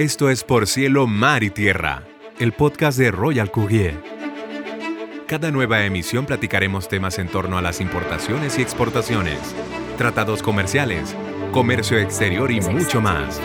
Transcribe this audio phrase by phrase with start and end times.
[0.00, 2.04] Esto es Por Cielo, Mar y Tierra,
[2.38, 4.02] el podcast de Royal Courier.
[5.26, 9.38] Cada nueva emisión platicaremos temas en torno a las importaciones y exportaciones,
[9.98, 11.14] tratados comerciales,
[11.52, 13.42] comercio exterior y mucho más.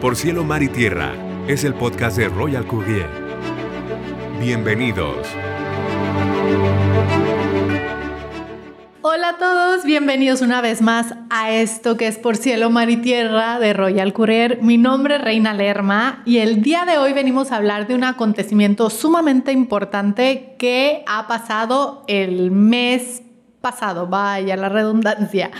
[0.00, 1.14] Por Cielo, Mar y Tierra
[1.46, 3.08] es el podcast de Royal Courier.
[4.40, 5.28] Bienvenidos.
[9.06, 12.96] Hola a todos, bienvenidos una vez más a esto que es Por Cielo, Mar y
[12.96, 14.62] Tierra de Royal Courier.
[14.62, 18.02] Mi nombre es Reina Lerma y el día de hoy venimos a hablar de un
[18.02, 23.20] acontecimiento sumamente importante que ha pasado el mes
[23.60, 25.50] pasado, vaya la redundancia.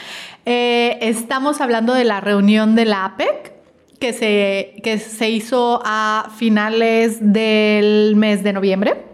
[0.46, 3.52] Eh, estamos hablando de la reunión de la APEC
[4.00, 9.13] que se, que se hizo a finales del mes de noviembre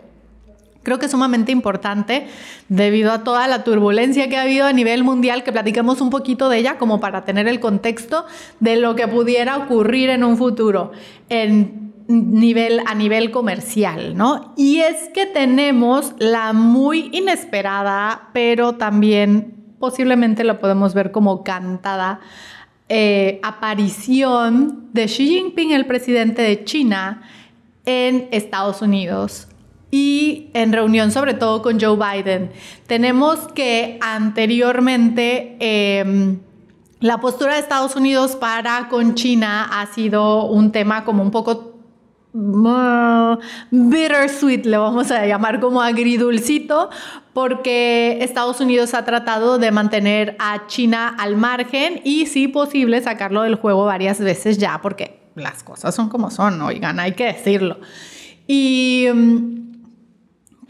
[0.90, 2.26] Creo que es sumamente importante
[2.68, 6.48] debido a toda la turbulencia que ha habido a nivel mundial, que platicamos un poquito
[6.48, 8.26] de ella como para tener el contexto
[8.58, 10.90] de lo que pudiera ocurrir en un futuro
[11.28, 14.52] en nivel, a nivel comercial, ¿no?
[14.56, 22.18] Y es que tenemos la muy inesperada, pero también posiblemente lo podemos ver como cantada,
[22.88, 27.22] eh, aparición de Xi Jinping, el presidente de China,
[27.84, 29.46] en Estados Unidos
[29.90, 32.52] y en reunión sobre todo con Joe Biden.
[32.86, 36.38] Tenemos que anteriormente em,
[37.00, 41.74] la postura de Estados Unidos para con China ha sido un tema como un poco
[42.34, 43.36] uh,
[43.70, 46.90] bittersweet, le vamos a llamar como agridulcito,
[47.32, 53.42] porque Estados Unidos ha tratado de mantener a China al margen y si posible sacarlo
[53.42, 57.78] del juego varias veces ya, porque las cosas son como son, oigan, hay que decirlo.
[58.46, 59.06] Y...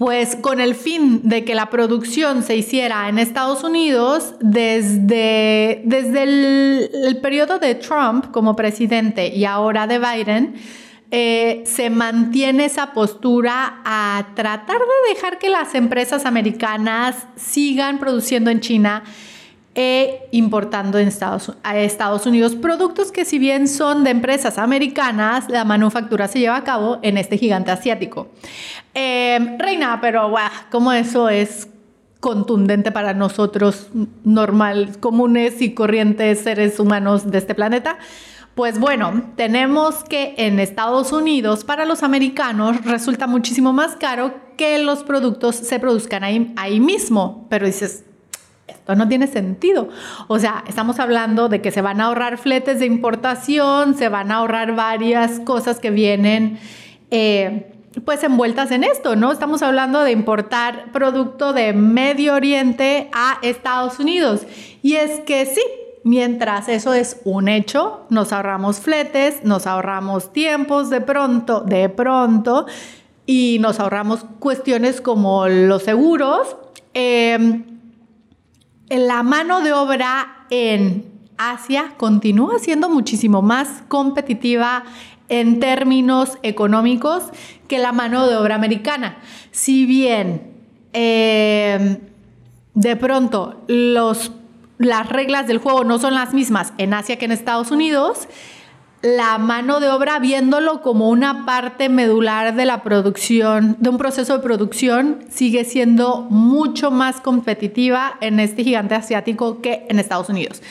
[0.01, 6.23] Pues con el fin de que la producción se hiciera en Estados Unidos desde, desde
[6.23, 10.55] el, periodo de Trump como presidente y ahora de Biden,
[11.11, 18.51] eh, se mantiene esa postura a tratar de dejar que las empresas americanas sigan produciendo
[18.51, 19.03] en China
[19.75, 25.49] e importando en Estados, a Estados Unidos productos que si bien son de empresas americanas,
[25.49, 28.29] la manufactura se lleva a cabo en este gigante asiático.
[28.95, 30.35] Em, Reina, pero
[30.71, 31.69] como eso es
[32.19, 33.89] contundente para nosotros
[34.25, 37.99] normal, comunes y corrientes seres humanos de este planeta.
[38.55, 44.79] Pues bueno, tenemos que en Estados Unidos para los americanos resulta muchísimo más caro que
[44.79, 47.47] los productos se produzcan ahí, ahí mismo.
[47.49, 48.05] Pero dices,
[48.71, 49.89] esto no tiene sentido.
[50.29, 54.31] O sea, estamos hablando de que se van a ahorrar fletes de importación, se van
[54.33, 56.59] a ahorrar varias cosas que vienen
[57.11, 57.73] eh,
[58.05, 59.33] pues envueltas en esto, ¿no?
[59.33, 64.47] Estamos hablando de importar producto de Medio Oriente a Estados Unidos.
[64.83, 65.61] Y es que sí,
[66.05, 72.67] mientras eso es un hecho, nos ahorramos fletes, nos ahorramos tiempos de pronto, de pronto,
[73.27, 76.57] y nos ahorramos cuestiones como los seguros.
[76.95, 77.65] Eh,
[78.91, 81.05] la mano de obra en
[81.39, 84.85] Asia continúa siendo muchísimo más competitiva
[85.29, 87.23] en términos económicos
[87.69, 89.19] que la mano de obra americana.
[89.53, 90.53] Si bien
[90.93, 91.99] em,
[92.75, 97.71] de pronto las reglas del juego no son las mismas en Asia que en Estados
[97.71, 98.29] Unidos,
[99.03, 104.37] la mano de obra viéndolo como una parte medular de la producción, de un proceso
[104.37, 110.63] de producción, sigue siendo mucho más competitiva en este gigante asiático que en Estados Unidos.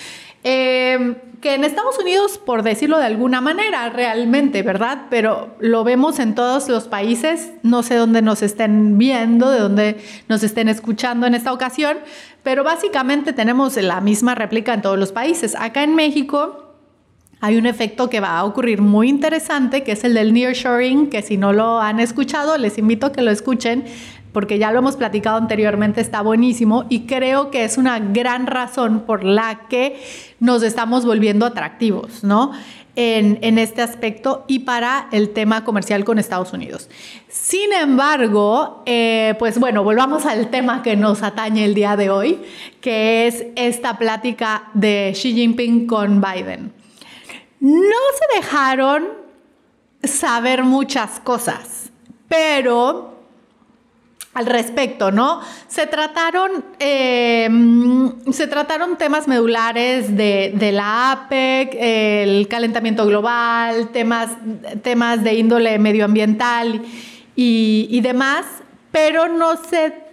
[0.43, 5.07] Em, que en Estados Unidos, por decirlo de alguna manera, realmente, ¿verdad?
[5.09, 9.97] Pero lo vemos en todos los países, no sé dónde nos estén viendo, de dónde
[10.27, 11.97] nos estén escuchando en esta ocasión,
[12.43, 15.55] pero básicamente tenemos la misma réplica en todos los países.
[15.55, 16.68] Acá en México,
[17.41, 21.21] hay un efecto que va a ocurrir muy interesante, que es el del nearshoring, que
[21.21, 23.85] si no lo han escuchado, les invito a que lo escuchen,
[24.33, 29.01] porque ya lo hemos platicado anteriormente, está buenísimo y creo que es una gran razón
[29.01, 29.99] por la que
[30.39, 32.51] nos estamos volviendo atractivos, ¿no?
[32.95, 36.89] En, este aspecto y para el tema comercial con Estados Unidos.
[37.29, 42.41] Sin embargo, eh, pues bueno, volvamos al tema que nos atañe el día de hoy,
[42.81, 46.78] que es esta plática de Xi Jinping con Biden
[47.59, 49.09] no se dejaron
[50.03, 51.91] saber muchas cosas,
[52.27, 53.19] pero
[54.33, 55.41] al respecto, ¿no?
[55.67, 64.29] Se trataron, em, se trataron temas medulares de, la APEC, el calentamiento global, temas,
[64.81, 66.81] temas de índole medioambiental
[67.35, 68.45] y, y demás,
[68.91, 70.08] pero no se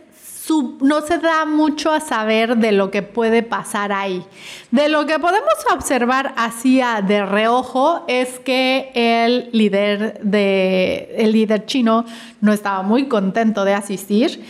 [0.81, 4.25] no se da mucho a saber de lo que puede pasar ahí.
[4.71, 11.67] De lo que podemos observar así de reojo es que el líder, de, el líder
[11.67, 12.05] chino
[12.41, 14.45] no estaba muy contento de asistir.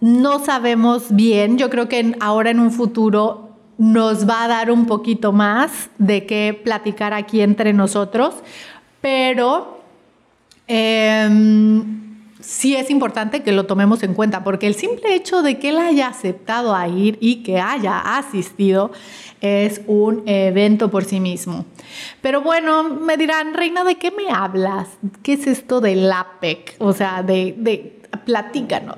[0.00, 4.86] No sabemos bien, yo creo que ahora en un futuro nos va a dar un
[4.86, 8.34] poquito más de qué platicar aquí entre nosotros,
[9.00, 9.78] pero...
[10.66, 12.07] Em,
[12.48, 15.78] sí es importante que lo tomemos en cuenta, porque el simple hecho de que él
[15.78, 18.90] haya aceptado a ir y que haya asistido
[19.42, 21.66] es un evento por sí mismo.
[22.22, 24.88] Pero bueno, me dirán, Reina, ¿de qué me hablas?
[25.22, 26.76] ¿Qué es esto del APEC?
[26.78, 28.96] O sea, de, de platícanos.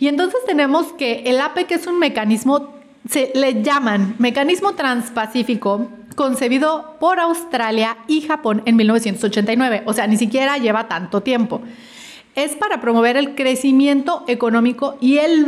[0.00, 2.74] Y entonces tenemos que el APEC es un mecanismo,
[3.08, 9.84] se le llaman mecanismo transpacífico concebido por Australia y Japón en 1989.
[9.86, 11.62] O sea, ni siquiera lleva tanto tiempo
[12.44, 15.44] es para promover el crecimiento económico y el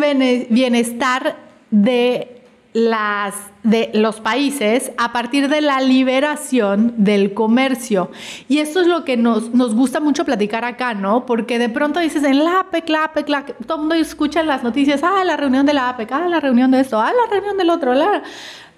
[0.51, 1.37] bienestar
[1.71, 2.43] de,
[2.73, 8.11] las, de los países a partir de la liberación del comercio.
[8.49, 11.27] Y esto es lo que nos, nos gusta mucho platicar acá, ¿no?
[11.27, 14.63] Porque de pronto dices en la APEC, la APEC, la todo el mundo escucha las
[14.63, 17.57] noticias, ah, la reunión de la APEC, ah, la reunión de esto, ah, la reunión
[17.57, 18.23] del otro, la...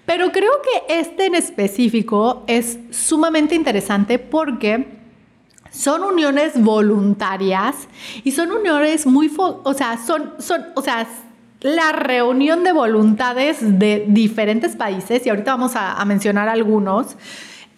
[0.04, 5.01] Pero creo que este en específico es sumamente interesante porque
[5.72, 7.88] son uniones voluntarias
[8.22, 11.08] y son uniones muy, o sea, son, son, o sea,
[11.60, 17.16] la reunión de voluntades de diferentes países, y ahorita vamos a, mencionar algunos,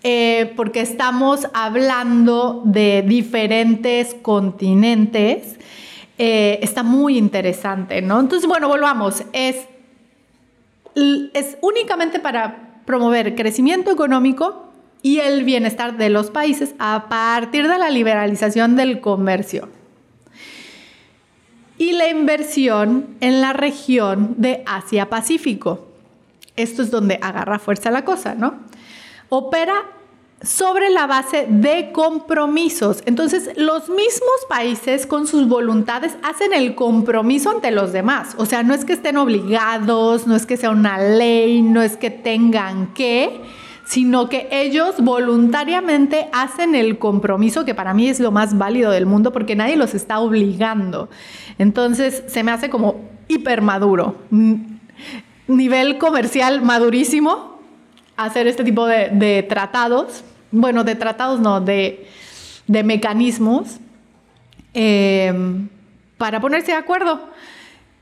[0.02, 5.58] eh, porque estamos hablando de diferentes continentes.
[6.17, 8.20] Eh, está muy interesante, ¿no?
[8.20, 9.23] Entonces, bueno, volvamos.
[9.32, 9.67] Es,
[10.94, 14.74] es únicamente para promover crecimiento económico
[15.05, 19.69] y el bienestar de los países a partir de la liberalización del comercio
[21.77, 25.87] y la inversión en la región de Asia-Pacífico.
[26.56, 28.55] Esto es donde agarra fuerza la cosa, ¿no?
[29.29, 29.75] Opera
[30.41, 33.03] sobre la base de compromisos.
[33.05, 38.35] Entonces, los mismos países con sus voluntades hacen el compromiso ante los demás.
[38.39, 41.99] O sea, no es que estén obligados, no es que sea una ley, no es
[41.99, 43.43] que tengan que,
[43.85, 49.07] sino que ellos voluntariamente hacen el compromiso, que para mí es lo más válido del
[49.07, 51.11] mundo, porque nadie los está obligando.
[51.59, 54.17] Entonces se me hace como hiper maduro,
[55.47, 57.61] nivel comercial madurísimo,
[58.17, 62.07] hacer este tipo de, tratados, bueno, de tratados no, de,
[62.67, 63.79] mecanismos
[64.73, 65.69] em,
[66.17, 67.21] para ponerse de acuerdo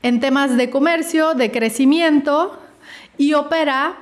[0.01, 2.57] en temas de comercio, de crecimiento
[3.17, 3.95] y opera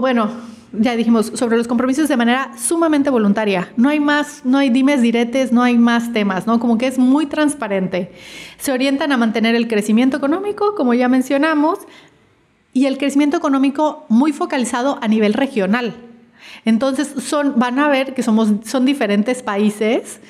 [0.00, 0.30] bueno,
[0.78, 3.72] ya dijimos, sobre los compromisos de manera sumamente voluntaria.
[3.76, 6.58] No hay más, no hay dimes diretes, no hay más temas, ¿no?
[6.60, 8.12] Como que es muy transparente.
[8.58, 11.78] Se orientan a mantener el crecimiento económico, como ya mencionamos,
[12.72, 15.94] y el crecimiento económico muy focalizado a nivel regional.
[16.64, 20.20] Entonces son, van a ver que somos, son diferentes países,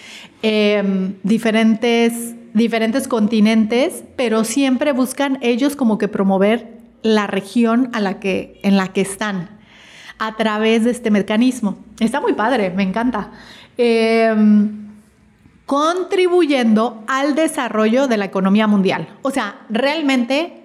[0.42, 6.73] em, diferentes, diferentes continentes, pero siempre buscan ellos como que promover
[7.04, 9.50] la región a la que, en la que están
[10.18, 11.76] a través de este mecanismo.
[12.00, 13.30] Está muy padre, me encanta.
[13.76, 14.84] Em,
[15.66, 19.08] contribuyendo al desarrollo de la economía mundial.
[19.22, 20.62] O sea, realmente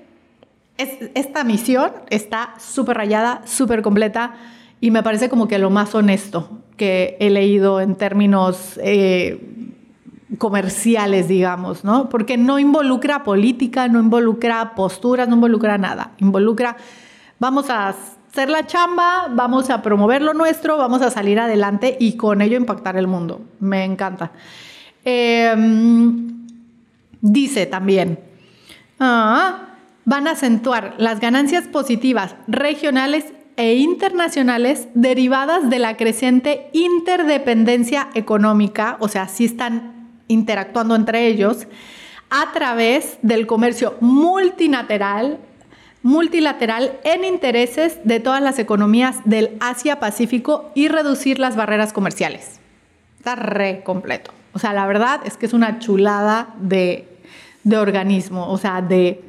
[0.78, 4.36] esta misión está súper rayada, súper completa
[4.80, 9.76] y me parece como que lo más honesto que he leído en términos eh,
[10.38, 12.10] comerciales, digamos, ¿no?
[12.10, 16.12] Porque no involucra política, no involucra posturas, no involucra nada.
[16.20, 16.78] Involucra,
[17.40, 22.16] vamos a hacer la chamba, vamos a promover lo nuestro, vamos a salir adelante y
[22.16, 23.42] con ello impactar el mundo.
[23.60, 24.32] Me encanta.
[25.04, 26.46] Em,
[27.22, 28.20] dice también,
[29.00, 29.70] ah,
[30.06, 33.26] van a acentuar las ganancias positivas regionales
[33.58, 39.99] e internacionales derivadas de la creciente interdependencia económica, o sea, si están
[40.30, 41.68] interactuando entre ellos
[42.30, 45.40] a través del comercio multilateral,
[46.04, 52.60] multilateral en intereses de todas las economías del Asia-Pacífico y reducir las barreras comerciales.
[53.18, 54.32] Está re completo.
[54.54, 57.08] O sea, la verdad es que es una chulada de,
[57.76, 59.24] organismo, o sea, de,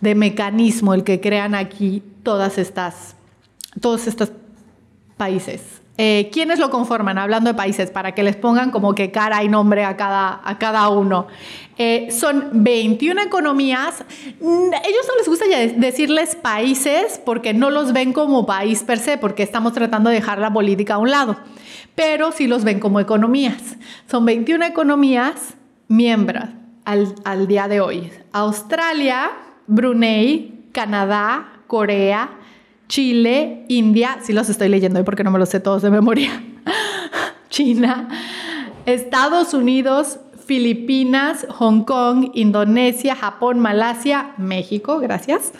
[0.00, 3.16] de, mecanismo el que crean aquí todas estas,
[3.80, 4.32] todos estos
[5.16, 5.81] países.
[5.98, 7.18] Eh, ¿Quiénes lo conforman?
[7.18, 10.58] Hablando de países, para que les pongan como que cara y nombre a cada, a
[10.58, 11.26] cada uno.
[11.76, 14.02] Eh, son 21 economías.
[14.40, 15.44] Mm, ellos no les gusta
[15.76, 20.38] decirles países porque no los ven como país per se, porque estamos tratando de dejar
[20.38, 21.36] la política a un lado,
[21.94, 23.76] pero sí los ven como economías.
[24.10, 25.54] Son 21 economías
[25.88, 26.44] miembros,
[26.84, 28.10] al, al día de hoy.
[28.32, 29.30] Australia,
[29.66, 32.30] Brunei, Canadá, Corea,
[32.92, 36.42] Chile, India, sí los estoy leyendo hoy porque no me los sé todos de memoria,
[37.48, 38.06] China,
[38.84, 45.52] Estados Unidos, Filipinas, Hong Kong, Indonesia, Japón, Malasia, México, gracias,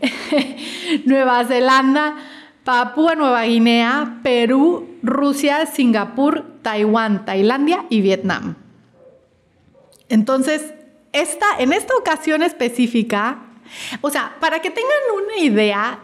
[1.04, 2.16] Nueva Zelanda,
[2.64, 8.56] Papúa Nueva Guinea, Perú, Rusia, Singapur, Taiwán, Tailandia y Vietnam.
[10.08, 10.72] Entonces,
[11.12, 13.42] esta, en esta ocasión específica,
[14.00, 16.00] o sea, para que tengan una idea,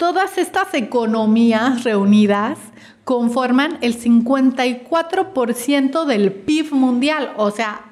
[0.00, 2.58] todas estas economías reunidas
[3.04, 7.82] conforman el 54% del PIB mundial, o sea,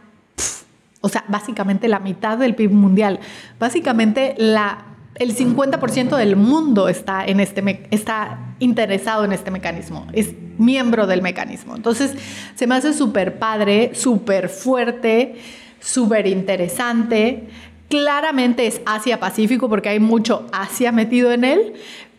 [1.03, 3.21] o sea, básicamente la mitad del PIB mundial.
[3.59, 4.87] Básicamente la,
[5.17, 11.21] el 50% del mundo está, en este, está interesado en este mecanismo, es miembro del
[11.21, 11.77] mecanismo.
[11.77, 12.15] Entonces,
[12.55, 15.37] se me hace súper padre, súper fuerte,
[15.79, 17.51] súper interesante.
[17.89, 21.75] Claramente es Asia-Pacífico porque hay mucho Asia metido en él,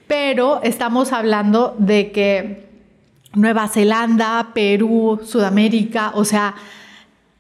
[0.08, 2.70] pero estamos hablando de que
[3.36, 6.56] Nueva Zelanda, Perú, Sudamérica, o sea,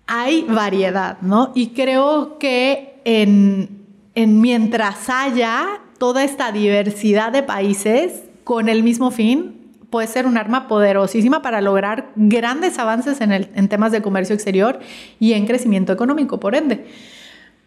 [0.05, 1.51] hay variedad, ¿no?
[1.55, 9.09] Y creo que en, en mientras haya toda esta diversidad de países con el mismo
[9.09, 9.55] fin,
[9.89, 14.79] puede ser un arma poderosísima para lograr grandes avances en, en temas de comercio exterior
[15.19, 16.85] y en crecimiento económico, por ende.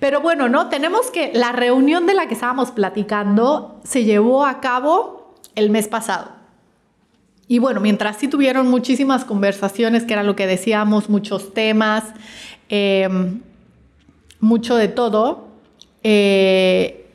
[0.03, 0.69] Pero bueno, ¿no?
[0.69, 5.87] Tenemos que la reunión de la que estábamos platicando se llevó a cabo el mes
[5.87, 6.33] pasado.
[7.47, 12.03] Y bueno, mientras sí tuvieron muchísimas conversaciones, que era lo que decíamos, muchos temas,
[12.69, 13.43] em,
[14.41, 15.47] mucho de todo,
[16.03, 17.07] eh,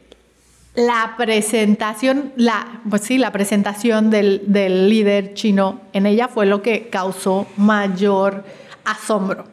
[0.73, 4.43] la presentación, la, pues sí, la presentación del,
[4.87, 8.45] líder chino en ella fue lo que causó mayor
[8.85, 9.43] asombro.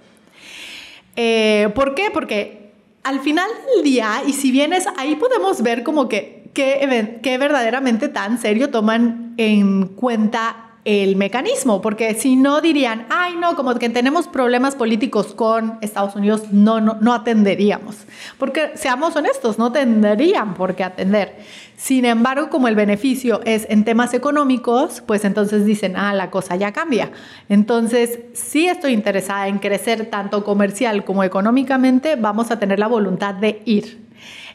[1.16, 2.12] Eh, ¿Por qué?
[2.12, 2.63] Porque
[3.04, 8.08] al final del día, y si bien es, ahí podemos ver como que qué verdaderamente
[8.08, 13.88] tan serio toman en cuenta el mecanismo, porque si no dirían, ay no, como que
[13.88, 17.96] tenemos problemas políticos con Estados Unidos, no, no, no atenderíamos.
[18.38, 21.36] Porque seamos honestos, no tendrían por qué atender.
[21.76, 26.54] Sin embargo, como el beneficio es en temas económicos, pues entonces dicen, ah, la cosa
[26.56, 27.10] ya cambia.
[27.48, 33.34] Entonces, si estoy interesada en crecer tanto comercial como económicamente, vamos a tener la voluntad
[33.34, 34.04] de ir.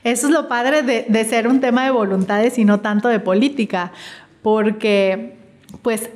[0.04, 3.20] Eso es lo padre de, de ser un tema de voluntades y no tanto de
[3.20, 3.92] política,
[4.42, 5.36] porque
[5.82, 6.10] pues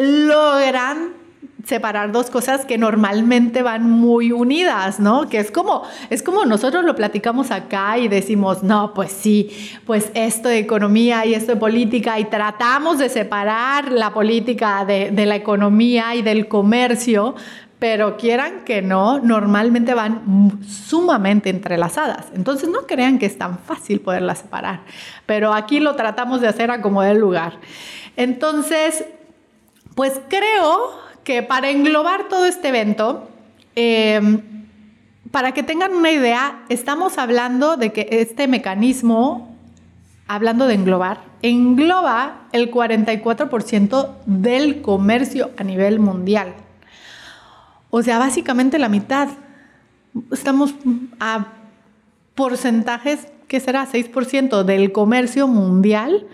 [0.00, 1.20] logran
[1.64, 5.28] separar dos cosas que normalmente van muy unidas, ¿no?
[5.28, 9.50] Que es como, es como nosotros lo platicamos acá y decimos, no, pues sí,
[9.86, 15.12] pues esto de economía y esto de política y tratamos de separar la política de,
[15.26, 17.34] la economía y del comercio,
[17.78, 22.26] pero quieran que no, normalmente van sumamente entrelazadas.
[22.34, 24.80] Entonces no crean que es tan fácil poderlas separar,
[25.26, 27.54] pero aquí lo tratamos de hacer a como del lugar.
[28.16, 29.04] Entonces,
[29.94, 33.28] pues creo que para englobar todo este evento,
[33.74, 34.40] em,
[35.30, 39.56] para que tengan una idea, estamos hablando de que este mecanismo,
[40.26, 46.54] hablando de englobar, engloba el 44% del comercio a nivel mundial.
[47.90, 49.28] O sea, básicamente la mitad.
[50.32, 50.74] Estamos
[51.18, 51.46] a
[52.34, 53.86] porcentajes, ¿qué será?
[53.86, 56.26] 6% del comercio mundial.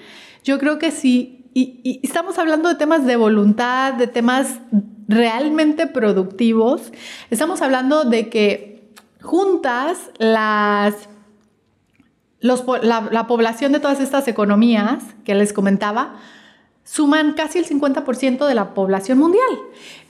[0.44, 4.60] Yo creo que si y, estamos hablando de temas de voluntad, de temas
[5.08, 6.92] realmente productivos.
[7.30, 11.08] Estamos hablando de que juntas las,
[12.40, 16.16] la, población de todas estas economías que les comentaba
[16.84, 19.48] suman casi el 50% de la población mundial.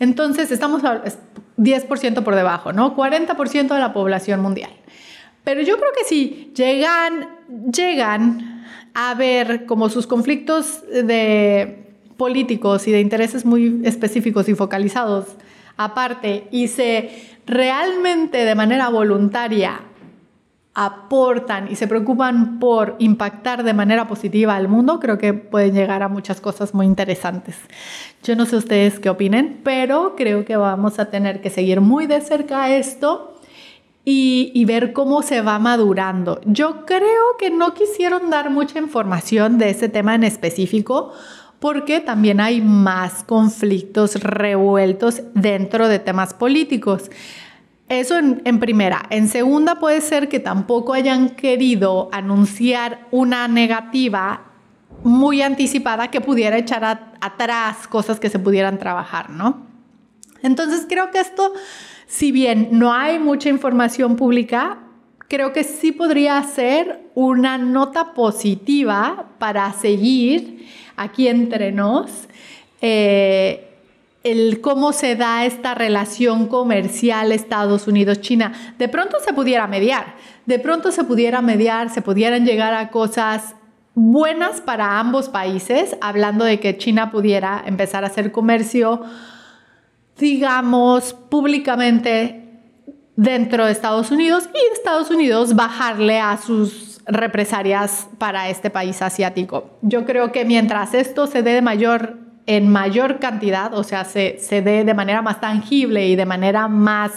[0.01, 2.97] Entonces estamos 10% por debajo, ¿no?
[2.97, 4.73] 40% de la población mundial.
[5.45, 7.29] Pero yo creo que si llegan,
[7.73, 8.56] llegan
[8.99, 11.85] a ver como sus conflictos de
[12.17, 15.27] políticos y de intereses muy específicos y focalizados
[15.77, 17.11] aparte y se
[17.45, 19.83] realmente de manera voluntaria
[20.73, 26.03] aportan y se preocupan por impactar de manera positiva al mundo, creo que pueden llegar
[26.03, 27.57] a muchas cosas muy interesantes.
[28.23, 32.07] Yo no sé ustedes qué opinen, pero creo que vamos a tener que seguir muy
[32.07, 33.36] de cerca esto
[34.09, 36.41] y, ver cómo se va madurando.
[36.45, 41.13] Yo creo que no quisieron dar mucha información de ese tema en específico
[41.59, 47.11] porque también hay más conflictos revueltos dentro de temas políticos.
[47.89, 49.03] Eso en, primera.
[49.11, 54.53] En segunda puede ser que tampoco hayan querido anunciar una negativa
[55.03, 56.85] muy anticipada que pudiera echar
[57.21, 59.67] atrás cosas que se pudieran trabajar, ¿no?
[60.43, 61.53] Entonces creo que esto
[62.07, 64.79] si bien no hay mucha información pública,
[65.29, 72.29] creo que sí podría ser una nota positiva para seguir aquí entre nos.
[72.81, 73.63] Eh,
[74.23, 78.75] el cómo se da esta relación comercial Estados Unidos-China.
[78.77, 83.55] De pronto se pudiera mediar, de pronto se pudiera mediar, se pudieran llegar a cosas
[83.95, 89.03] buenas para ambos países, hablando de que China pudiera empezar a hacer comercio,
[90.19, 92.43] digamos, públicamente
[93.17, 99.71] dentro de Estados Unidos y Estados Unidos bajarle a sus represalias para este país asiático.
[99.83, 104.39] Yo creo que mientras esto se dé de mayor en mayor cantidad, o sea, se,
[104.39, 107.13] se dé de manera más tangible y de manera más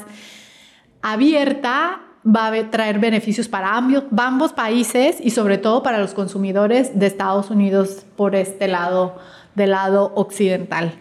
[1.03, 6.97] abierta, va a traer beneficios para ambos, ambos países y sobre todo para los consumidores
[6.97, 9.17] de Estados Unidos por este lado,
[9.55, 10.93] del lado occidental.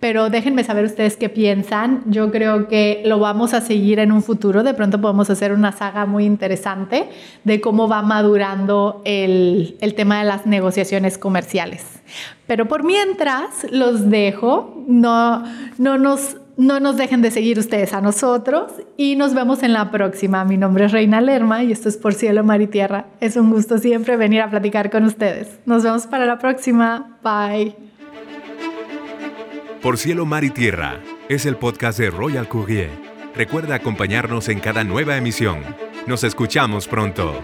[0.00, 2.02] Pero déjenme saber ustedes qué piensan.
[2.06, 4.62] Yo creo que lo vamos a seguir en un futuro.
[4.62, 7.08] De pronto podemos hacer una saga muy interesante
[7.44, 11.84] de cómo va madurando el, el tema de las negociaciones comerciales.
[12.46, 14.84] Pero por mientras los dejo.
[14.86, 15.44] No,
[15.78, 19.92] no nos no nos dejen de seguir ustedes a nosotros y nos vemos en la
[19.92, 20.44] próxima.
[20.44, 23.06] Mi nombre es Reina Lerma y esto es Por Cielo, Mar y Tierra.
[23.20, 25.60] Es un gusto siempre venir a platicar con ustedes.
[25.66, 27.16] Nos vemos para la próxima.
[27.22, 27.87] Bye.
[29.88, 32.90] Por Cielo, Mar y Tierra es el podcast de Royal Courier.
[33.34, 35.64] Recuerda acompañarnos en cada nueva emisión.
[36.06, 37.42] Nos escuchamos pronto.